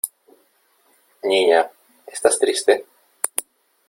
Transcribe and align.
¿niña, 1.29 1.61
estás 2.15 2.39
triste? 2.43 2.73